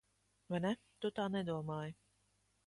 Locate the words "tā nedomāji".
1.19-1.95